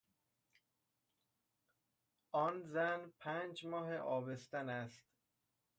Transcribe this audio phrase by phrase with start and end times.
[2.31, 5.03] آن زن پنج ماهه آبستن است.